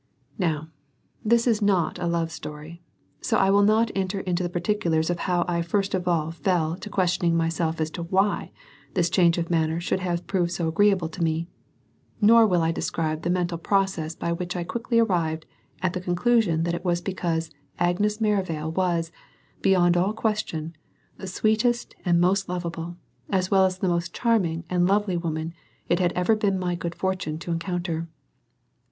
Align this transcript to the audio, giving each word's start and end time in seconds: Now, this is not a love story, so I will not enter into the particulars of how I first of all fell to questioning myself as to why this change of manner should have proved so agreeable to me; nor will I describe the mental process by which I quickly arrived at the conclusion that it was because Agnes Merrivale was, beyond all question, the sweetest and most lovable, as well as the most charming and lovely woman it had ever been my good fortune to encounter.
Now, 0.39 0.69
this 1.23 1.45
is 1.45 1.61
not 1.61 1.99
a 1.99 2.07
love 2.07 2.31
story, 2.31 2.81
so 3.21 3.37
I 3.37 3.51
will 3.51 3.61
not 3.61 3.91
enter 3.93 4.21
into 4.21 4.41
the 4.41 4.49
particulars 4.49 5.11
of 5.11 5.19
how 5.29 5.45
I 5.47 5.61
first 5.61 5.93
of 5.93 6.07
all 6.07 6.31
fell 6.31 6.75
to 6.77 6.89
questioning 6.89 7.37
myself 7.37 7.79
as 7.79 7.91
to 7.91 8.01
why 8.01 8.49
this 8.95 9.11
change 9.11 9.37
of 9.37 9.51
manner 9.51 9.79
should 9.79 9.99
have 9.99 10.25
proved 10.25 10.53
so 10.53 10.67
agreeable 10.67 11.07
to 11.09 11.21
me; 11.23 11.47
nor 12.19 12.47
will 12.47 12.63
I 12.63 12.71
describe 12.71 13.21
the 13.21 13.29
mental 13.29 13.59
process 13.59 14.15
by 14.15 14.31
which 14.33 14.55
I 14.55 14.63
quickly 14.63 14.97
arrived 14.97 15.45
at 15.83 15.93
the 15.93 16.01
conclusion 16.01 16.63
that 16.63 16.73
it 16.73 16.83
was 16.83 16.99
because 16.99 17.51
Agnes 17.77 18.19
Merrivale 18.19 18.71
was, 18.71 19.11
beyond 19.61 19.95
all 19.95 20.13
question, 20.13 20.75
the 21.17 21.27
sweetest 21.27 21.93
and 22.03 22.19
most 22.19 22.49
lovable, 22.49 22.97
as 23.29 23.51
well 23.51 23.67
as 23.67 23.77
the 23.77 23.87
most 23.87 24.15
charming 24.15 24.63
and 24.67 24.87
lovely 24.87 25.15
woman 25.15 25.53
it 25.89 25.99
had 25.99 26.11
ever 26.13 26.35
been 26.35 26.57
my 26.57 26.73
good 26.73 26.95
fortune 26.95 27.37
to 27.37 27.51
encounter. 27.51 28.07